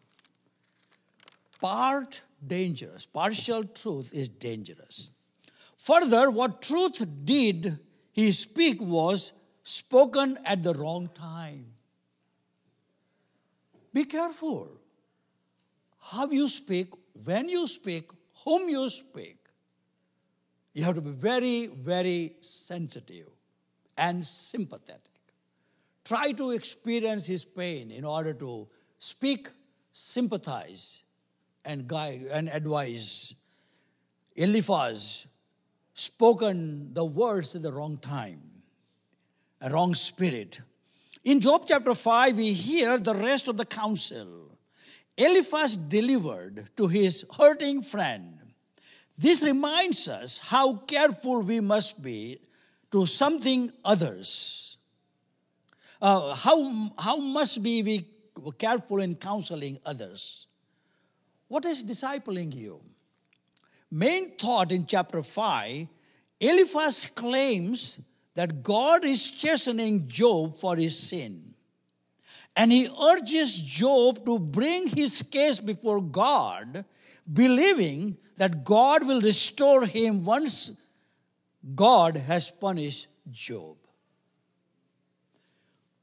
[1.59, 5.11] Part dangerous, partial truth is dangerous.
[5.75, 7.79] Further, what truth did
[8.11, 11.65] he speak was spoken at the wrong time.
[13.93, 14.79] Be careful
[15.99, 16.93] how you speak,
[17.25, 18.11] when you speak,
[18.45, 19.37] whom you speak.
[20.77, 23.25] You have to be very, very sensitive
[23.97, 25.09] and sympathetic.
[26.05, 28.67] Try to experience his pain in order to
[28.99, 29.49] speak,
[29.91, 31.01] sympathize,
[31.65, 33.33] and guide and advise.
[34.35, 35.25] Eliphaz
[35.95, 38.43] spoken the words at the wrong time,
[39.59, 40.61] a wrong spirit.
[41.23, 44.55] In Job chapter 5, we hear the rest of the counsel.
[45.17, 48.36] Eliphaz delivered to his hurting friend
[49.17, 52.39] this reminds us how careful we must be
[52.91, 54.77] to something others.
[56.01, 58.05] Uh, how, how must be we
[58.59, 60.47] careful in counseling others?
[61.47, 62.81] What is discipling you?
[63.89, 65.87] Main thought in chapter 5
[66.39, 67.99] Eliphaz claims
[68.35, 71.55] that God is chastening Job for his sin.
[72.55, 76.85] And he urges Job to bring his case before God,
[77.31, 80.79] believing that God will restore him once
[81.75, 83.77] God has punished Job.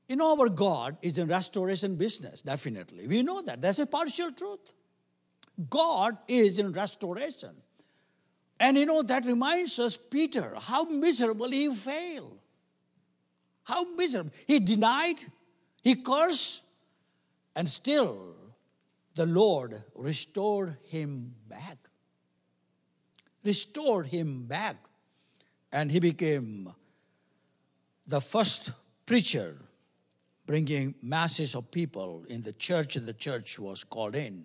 [0.08, 3.06] You know, our God is in restoration business, definitely.
[3.06, 3.62] We know that.
[3.62, 4.74] That's a partial truth.
[5.70, 7.50] God is in restoration.
[8.60, 12.38] And you know, that reminds us, Peter, how miserable he failed.
[13.64, 14.30] How miserable.
[14.46, 15.16] He denied,
[15.82, 16.62] he cursed,
[17.56, 18.33] and still
[19.14, 21.78] the Lord restored him back
[23.44, 24.76] restored him back.
[25.72, 26.72] And he became
[28.06, 28.72] the first
[29.06, 29.56] preacher
[30.46, 34.44] bringing masses of people in the church, and the church was called in.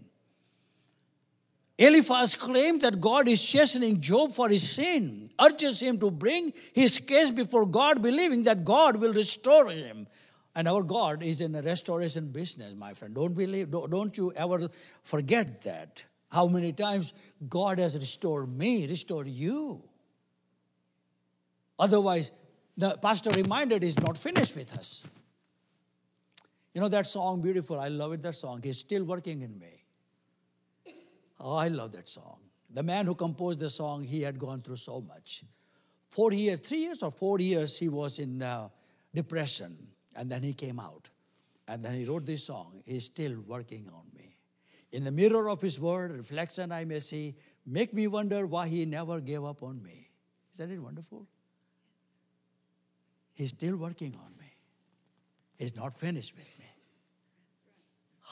[1.77, 6.99] Eliphaz claimed that God is chastening Job for his sin, urges him to bring his
[6.99, 10.07] case before God, believing that God will restore him.
[10.55, 13.13] And our God is in a restoration business, my friend.
[13.13, 14.69] Don't believe, don't you ever
[15.03, 16.03] forget that.
[16.31, 17.13] How many times
[17.47, 19.83] God has restored me, restored you.
[21.77, 22.31] Otherwise,
[22.77, 25.07] the pastor reminded is not finished with us.
[26.73, 27.79] You know that song, beautiful.
[27.79, 28.61] I love it, that song.
[28.63, 29.83] He's still working in me.
[31.39, 32.37] Oh, I love that song.
[32.69, 35.43] The man who composed the song, he had gone through so much.
[36.09, 38.69] four years, three years or four years, he was in uh,
[39.13, 39.77] depression.
[40.15, 41.09] And then he came out.
[41.67, 44.35] And then he wrote this song, He's Still Working on Me.
[44.91, 47.35] In the mirror of his word, reflection I may see,
[47.65, 50.09] make me wonder why he never gave up on me.
[50.53, 51.27] Isn't it wonderful?
[53.33, 54.51] He's still working on me.
[55.57, 56.65] He's not finished with me.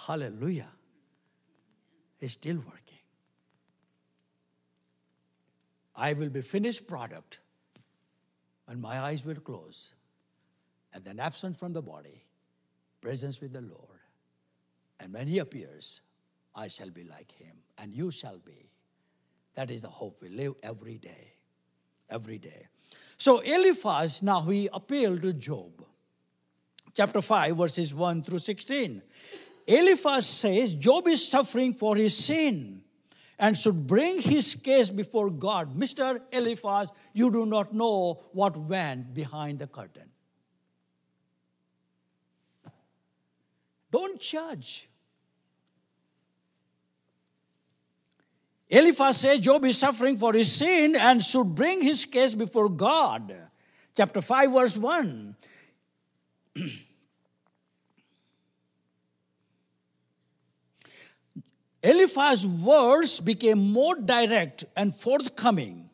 [0.06, 0.72] Hallelujah.
[2.18, 2.98] He's still working.
[5.96, 7.40] I will be finished product
[8.68, 9.94] and my eyes will close
[10.94, 12.26] and then absent from the body,
[13.02, 14.00] presence with the Lord.
[15.00, 16.02] And when he appears,
[16.56, 18.72] I shall be like him, and you shall be.
[19.56, 21.34] That is the hope we live every day.
[22.10, 22.68] Every day.
[23.18, 25.84] So Eliphaz now he appealed to Job.
[26.94, 29.02] Chapter 5, verses 1 through 16.
[29.68, 32.82] Eliphaz says Job is suffering for his sin
[33.38, 35.78] and should bring his case before God.
[35.78, 36.22] Mr.
[36.32, 40.10] Eliphaz, you do not know what went behind the curtain.
[43.98, 44.88] Don't judge.
[48.70, 53.36] Eliphaz says Job is suffering for his sin and should bring his case before God.
[53.96, 55.36] Chapter 5, verse 1.
[61.82, 65.90] Eliphaz's words became more direct and forthcoming.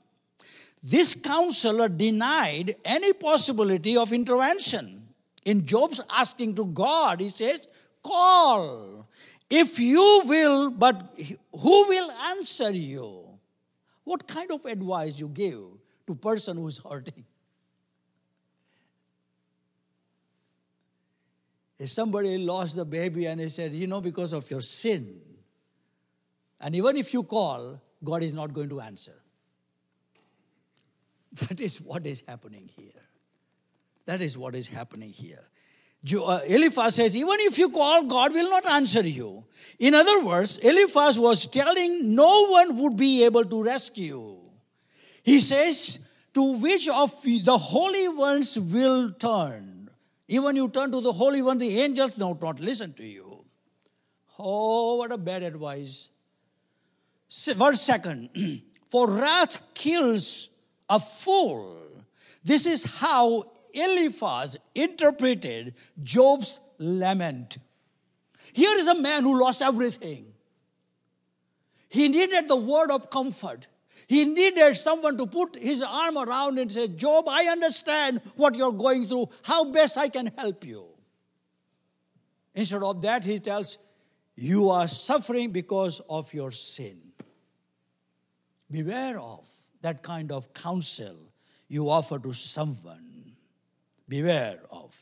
[0.84, 5.08] This counselor denied any possibility of intervention.
[5.46, 7.70] In Job's asking to God, he says,
[8.04, 9.08] Call.
[9.50, 11.10] If you will, but
[11.52, 13.24] who will answer you?
[14.04, 15.64] What kind of advice you give
[16.08, 17.26] to person who is hurting?
[21.80, 25.20] If somebody lost the baby and he said, you know, because of your sin,
[26.60, 29.16] and even if you call, God is not going to answer.
[31.48, 33.02] That is what is happening here.
[34.06, 35.44] That is what is happening here.
[36.12, 39.46] Uh, Eliphaz says, even if you call, God will not answer you.
[39.80, 44.38] In other words, Eliphaz was telling no one would be able to rescue.
[45.24, 46.00] He says,
[46.34, 49.90] to which of the holy ones will turn?
[50.28, 53.46] Even you turn to the holy one, the angels do not listen to you.
[54.40, 56.10] Oh, what a bad advice.
[57.30, 58.30] Verse second,
[58.90, 60.50] for wrath kills
[60.90, 61.78] a fool.
[62.44, 67.58] This is how Eliphaz interpreted Job's lament.
[68.54, 70.28] Here is a man who lost everything.
[71.90, 73.68] He needed the word of comfort.
[74.08, 78.72] He needed someone to put his arm around and say, Job, I understand what you're
[78.72, 79.30] going through.
[79.44, 80.86] How best I can help you.
[82.56, 83.78] Instead of that, he tells,
[84.36, 87.00] You are suffering because of your sin.
[88.70, 89.50] Beware of
[89.82, 91.16] that kind of counsel
[91.68, 93.13] you offer to someone
[94.14, 94.96] beware of.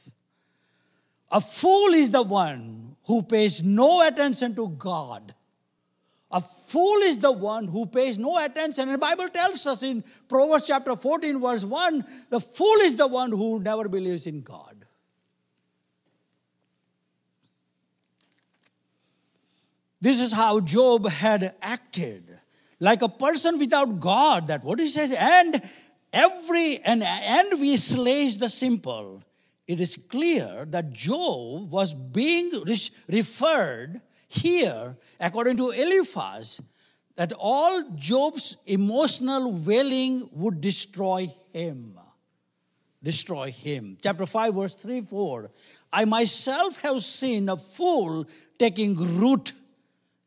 [1.32, 5.34] A fool is the one who pays no attention to God.
[6.32, 8.84] A fool is the one who pays no attention.
[8.84, 13.08] And the Bible tells us in Proverbs chapter 14, verse 1, the fool is the
[13.08, 14.86] one who never believes in God.
[20.00, 22.40] This is how Job had acted.
[22.80, 25.62] Like a person without God, that what he says, and
[26.14, 29.24] every and envy slays the simple.
[29.68, 32.52] It is clear that Job was being
[33.08, 36.62] referred here, according to Eliphaz,
[37.16, 41.98] that all Job's emotional wailing would destroy him.
[43.04, 43.98] Destroy him.
[44.02, 45.52] Chapter 5, verse 3 4.
[45.92, 48.26] I myself have seen a fool
[48.58, 49.54] taking root.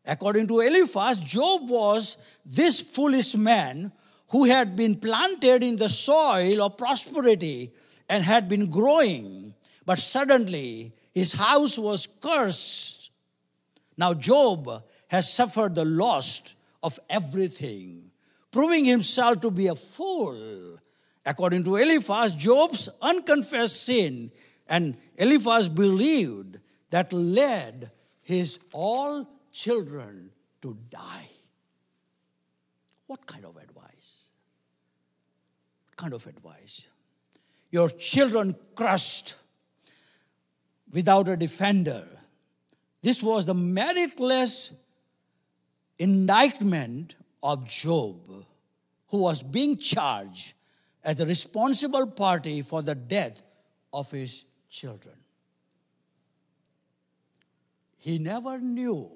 [0.07, 3.91] According to Eliphaz, Job was this foolish man
[4.29, 7.73] who had been planted in the soil of prosperity
[8.09, 9.55] and had been growing,
[9.87, 13.11] but suddenly his house was cursed.
[13.97, 18.11] Now Job has suffered the loss of everything,
[18.51, 20.79] proving himself to be a fool.
[21.27, 24.31] According to Eliphaz, Job's unconfessed sin,
[24.69, 26.59] and Eliphaz believed
[26.91, 27.91] that led
[28.23, 30.31] his all children
[30.63, 31.29] to die.
[33.07, 33.74] What kind of advice?
[36.05, 36.83] Kind of advice.
[37.71, 39.37] Your children crushed
[40.93, 42.05] without a defender.
[43.03, 44.75] This was the meritless
[45.99, 48.19] indictment of Job,
[49.09, 50.53] who was being charged
[51.03, 53.41] as the responsible party for the death
[53.91, 55.17] of his children.
[57.97, 59.11] He never knew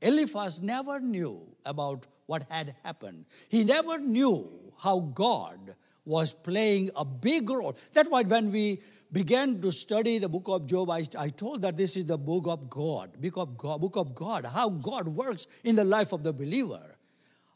[0.00, 3.24] Eliphaz never knew about what had happened.
[3.48, 7.76] He never knew how God was playing a big role.
[7.92, 8.82] That's why when we
[9.12, 12.46] began to study the book of Job, I, I told that this is the book
[12.48, 16.22] of God, book of God, book of God, how God works in the life of
[16.22, 16.96] the believer.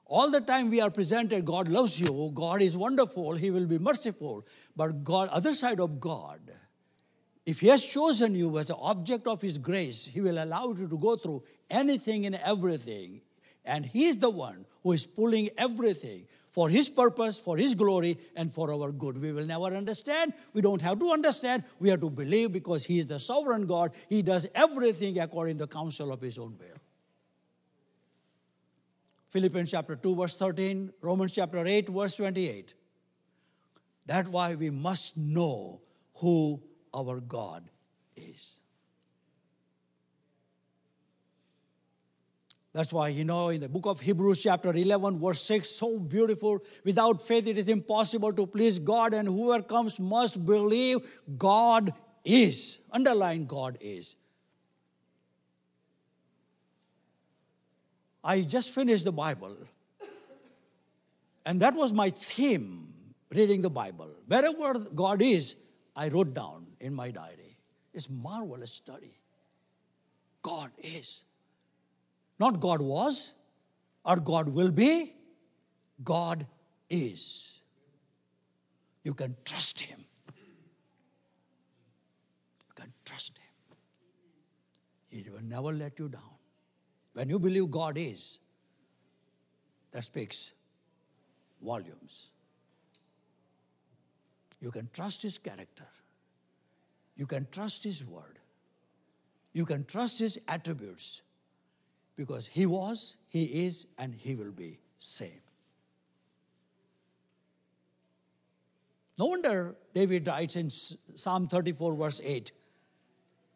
[0.05, 3.79] All the time we are presented, God loves you, God is wonderful, He will be
[3.79, 4.47] merciful.
[4.77, 6.41] But God, other side of God,
[7.45, 10.87] if He has chosen you as an object of His grace, He will allow you
[10.87, 13.23] to go through anything and everything.
[13.65, 16.27] And He is the one who is pulling everything
[16.57, 19.21] for His purpose, for His glory, and for our good.
[19.21, 20.33] We will never understand.
[20.55, 21.65] We don't have to understand.
[21.79, 23.93] We have to believe because He is the sovereign God.
[24.09, 26.79] He does everything according to the counsel of His own will.
[29.29, 32.73] Philippians chapter 2, verse 13, Romans chapter 8, verse 28.
[34.07, 35.83] That's why we must know
[36.15, 36.63] who
[36.95, 37.69] our God
[38.17, 38.61] is.
[42.77, 46.59] That's why, you know, in the book of Hebrews, chapter 11, verse 6, so beautiful.
[46.85, 50.99] Without faith, it is impossible to please God, and whoever comes must believe
[51.39, 52.79] God is.
[52.93, 54.17] Underline God is.
[58.23, 59.57] I just finished the Bible,
[61.47, 62.93] and that was my theme
[63.31, 64.11] reading the Bible.
[64.27, 65.57] Wherever God is,
[65.97, 67.57] I wrote down in my diary.
[67.95, 69.19] It's marvelous study.
[70.43, 71.23] God is.
[72.39, 73.35] Not God was
[74.05, 75.15] or God will be.
[76.05, 76.47] God
[76.91, 77.61] is.
[79.05, 80.05] You can trust Him.
[82.69, 83.77] You can trust Him.
[85.09, 86.23] He will never let you down.
[87.15, 88.39] When you believe God is,
[89.93, 90.53] that speaks
[91.63, 92.31] volumes.
[94.61, 95.87] You can trust His character.
[97.17, 98.39] You can trust His word.
[99.55, 101.23] You can trust His attributes
[102.17, 105.41] because He was, He is, and He will be same.
[109.19, 112.53] No wonder David writes in Psalm 34, verse 8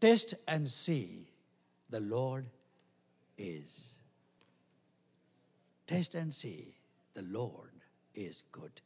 [0.01, 1.29] Test and see
[1.91, 2.47] the Lord
[3.37, 3.97] is.
[5.87, 6.77] Test and see
[7.15, 7.71] the Lord
[8.15, 8.81] is good.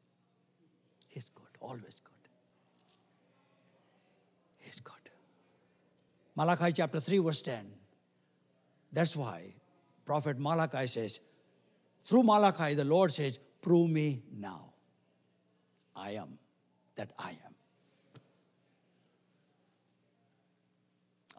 [1.08, 2.12] He's good, always good.
[4.58, 4.94] He's good.
[6.34, 7.64] Malachi chapter 3, verse 10.
[8.92, 9.54] That's why
[10.04, 11.20] Prophet Malachi says,
[12.04, 14.74] through Malachi, the Lord says, Prove me now.
[15.96, 16.38] I am
[16.96, 17.54] that I am.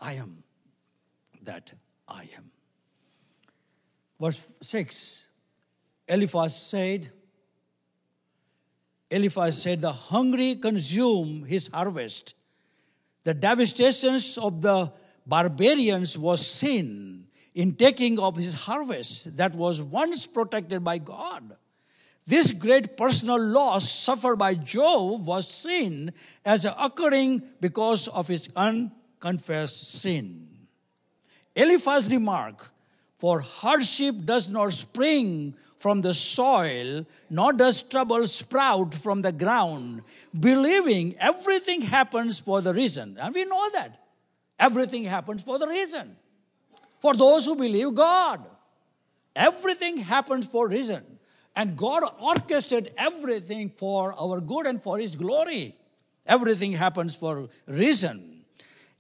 [0.02, 0.44] I am
[1.44, 1.74] that
[2.08, 2.52] I am.
[4.20, 5.30] Verse 6
[6.08, 7.12] Eliphaz said,
[9.12, 12.36] Eliphaz said, The hungry consume his harvest.
[13.24, 14.92] The devastations of the
[15.26, 17.25] barbarians was sin
[17.56, 21.56] in taking of his harvest that was once protected by God.
[22.28, 26.12] This great personal loss suffered by Job was seen
[26.44, 30.48] as occurring because of his unconfessed sin.
[31.56, 32.72] Eliphaz remark,
[33.18, 40.02] for hardship does not spring from the soil, nor does trouble sprout from the ground,
[40.38, 43.18] believing everything happens for the reason.
[43.22, 44.02] And we know that.
[44.58, 46.18] Everything happens for the reason.
[47.02, 48.48] For those who believe God,
[49.36, 51.04] everything happens for reason.
[51.56, 55.76] And God orchestrated everything for our good and for His glory.
[56.28, 58.44] Everything happens for reason.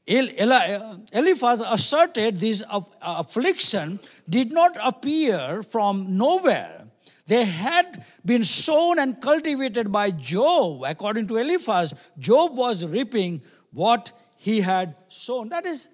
[0.08, 2.64] Eliphaz asserted this
[3.02, 6.86] affliction did not appear from nowhere.
[7.28, 10.84] They had been sown and cultivated by Job.
[10.86, 13.41] According to Eliphaz, Job was reaping
[13.74, 15.50] what he had sown.
[15.50, 15.89] That is,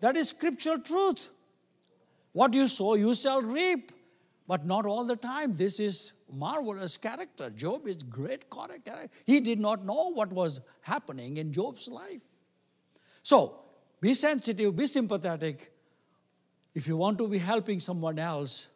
[0.00, 1.28] that is scriptural truth.
[2.32, 3.92] What you sow, you shall reap.
[4.48, 5.56] But not all the time.
[5.56, 7.50] This is marvelous character.
[7.50, 9.08] Job is great character.
[9.24, 12.22] He did not know what was happening in Job's life.
[13.22, 13.60] So,
[14.00, 15.72] be sensitive, be sympathetic.
[16.74, 18.68] If you want to be helping someone else,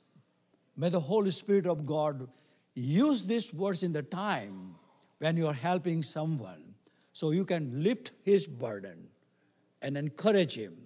[0.77, 2.29] may the Holy Spirit of God
[2.75, 4.75] use these words in the time
[5.19, 6.75] when you are helping someone
[7.13, 9.09] so you can lift his burden
[9.83, 10.77] and encourage him.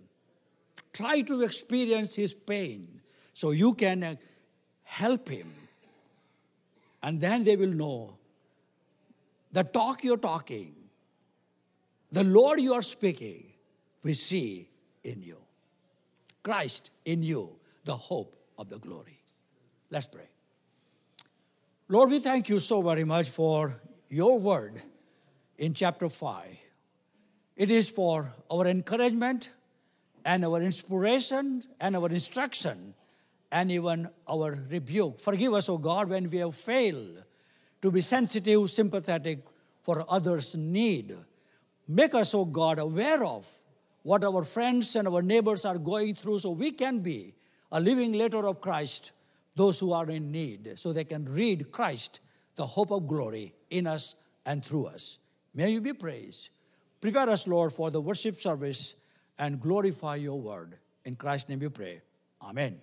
[0.92, 3.00] Try to experience his pain
[3.32, 4.14] so you can uh,
[4.84, 5.52] help him.
[7.02, 8.16] And then they will know
[9.52, 10.74] the talk you're talking,
[12.10, 13.44] the Lord you are speaking,
[14.02, 14.68] we see
[15.02, 15.38] in you.
[16.42, 19.22] Christ in you, the hope of the glory.
[19.90, 20.28] Let's pray.
[21.88, 24.80] Lord, we thank you so very much for your word
[25.58, 26.63] in chapter 5.
[27.56, 29.50] It is for our encouragement
[30.24, 32.94] and our inspiration and our instruction
[33.52, 35.20] and even our rebuke.
[35.20, 37.22] Forgive us, O God, when we have failed
[37.82, 39.40] to be sensitive, sympathetic
[39.82, 41.16] for others' need.
[41.86, 43.46] Make us, O God, aware of
[44.02, 47.34] what our friends and our neighbors are going through so we can be
[47.70, 49.12] a living letter of Christ,
[49.54, 52.20] those who are in need, so they can read Christ,
[52.56, 55.18] the hope of glory, in us and through us.
[55.54, 56.50] May you be praised.
[57.04, 58.94] Prepare us, Lord, for the worship service
[59.38, 60.78] and glorify your word.
[61.04, 62.00] In Christ's name we pray.
[62.40, 62.80] Amen.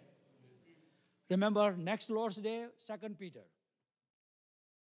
[1.28, 3.40] Remember, next Lord's Day, 2 Peter.